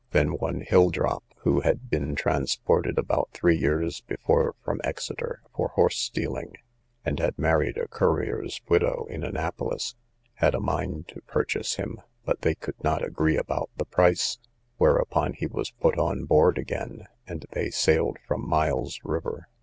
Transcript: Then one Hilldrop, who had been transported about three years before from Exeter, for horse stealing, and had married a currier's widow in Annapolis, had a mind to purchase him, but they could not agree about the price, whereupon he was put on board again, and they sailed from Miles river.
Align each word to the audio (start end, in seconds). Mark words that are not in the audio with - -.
Then 0.13 0.35
one 0.39 0.61
Hilldrop, 0.61 1.21
who 1.41 1.59
had 1.59 1.91
been 1.91 2.15
transported 2.15 2.97
about 2.97 3.29
three 3.33 3.55
years 3.55 4.01
before 4.01 4.55
from 4.65 4.81
Exeter, 4.83 5.43
for 5.55 5.67
horse 5.67 5.99
stealing, 5.99 6.55
and 7.05 7.19
had 7.19 7.37
married 7.37 7.77
a 7.77 7.87
currier's 7.87 8.59
widow 8.67 9.05
in 9.11 9.23
Annapolis, 9.23 9.93
had 10.33 10.55
a 10.55 10.59
mind 10.59 11.07
to 11.09 11.21
purchase 11.27 11.75
him, 11.75 12.01
but 12.25 12.41
they 12.41 12.55
could 12.55 12.83
not 12.83 13.03
agree 13.05 13.37
about 13.37 13.69
the 13.77 13.85
price, 13.85 14.39
whereupon 14.77 15.33
he 15.33 15.45
was 15.45 15.69
put 15.69 15.99
on 15.99 16.25
board 16.25 16.57
again, 16.57 17.05
and 17.27 17.45
they 17.51 17.69
sailed 17.69 18.17
from 18.27 18.49
Miles 18.49 18.99
river. 19.03 19.49